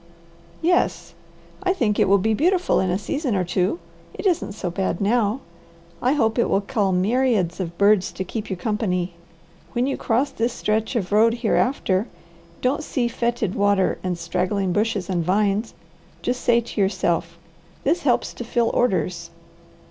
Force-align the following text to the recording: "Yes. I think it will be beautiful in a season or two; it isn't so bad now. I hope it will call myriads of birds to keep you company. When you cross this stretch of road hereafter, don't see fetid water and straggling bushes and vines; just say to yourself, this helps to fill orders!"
"Yes. 0.63 1.13
I 1.61 1.73
think 1.73 1.99
it 1.99 2.09
will 2.09 2.17
be 2.17 2.33
beautiful 2.33 2.79
in 2.79 2.89
a 2.89 2.97
season 2.97 3.35
or 3.35 3.43
two; 3.43 3.77
it 4.15 4.25
isn't 4.25 4.53
so 4.53 4.71
bad 4.71 4.99
now. 4.99 5.41
I 6.01 6.13
hope 6.13 6.39
it 6.39 6.49
will 6.49 6.59
call 6.61 6.91
myriads 6.91 7.59
of 7.59 7.77
birds 7.77 8.11
to 8.13 8.23
keep 8.23 8.49
you 8.49 8.55
company. 8.55 9.13
When 9.73 9.85
you 9.85 9.97
cross 9.97 10.31
this 10.31 10.53
stretch 10.53 10.95
of 10.95 11.11
road 11.11 11.35
hereafter, 11.35 12.07
don't 12.61 12.83
see 12.83 13.07
fetid 13.07 13.53
water 13.53 13.99
and 14.03 14.17
straggling 14.17 14.73
bushes 14.73 15.07
and 15.07 15.23
vines; 15.23 15.75
just 16.23 16.41
say 16.41 16.61
to 16.61 16.81
yourself, 16.81 17.37
this 17.83 18.01
helps 18.01 18.33
to 18.33 18.43
fill 18.43 18.71
orders!" 18.73 19.29